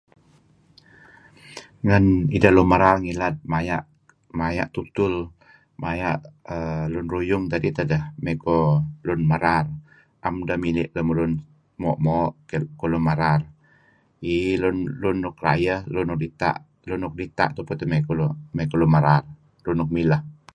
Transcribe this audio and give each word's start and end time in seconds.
Ngen 1.85 2.05
ideh 2.35 2.53
lun 2.55 2.67
merar 2.71 2.95
ngilad 3.03 3.35
maya' 3.51 3.87
maya' 4.39 4.71
tutul 4.75 5.13
maya' 5.83 6.21
err 6.55 6.83
lun 6.93 7.07
ruyung 7.13 7.43
dedih 7.51 7.73
tideh 7.77 8.03
mey 8.23 8.35
kuh 8.43 8.69
lun 9.07 9.21
merar, 9.31 9.65
am 10.27 10.35
deh 10.47 10.59
mili' 10.63 10.91
lemulun 10.95 11.31
moo'-moo' 11.81 12.33
kuh 12.79 12.89
lun 12.91 13.03
merar. 13.07 13.39
Iih 14.31 14.55
lun 14.61 14.77
lun 15.01 15.17
nuk 15.23 15.37
rayeh 15.45 15.79
lun 15.93 16.05
nuk 16.09 16.19
dita 16.23 16.51
lun 16.87 16.99
nuk 17.03 17.15
dita' 17.19 17.53
tupu 17.55 17.73
teh 17.79 17.87
mey 17.91 18.01
kuh 18.71 18.77
lun 18.79 18.89
merar 18.95 19.23
lun 19.65 19.77
nuk 19.79 19.89
mileh. 19.95 20.21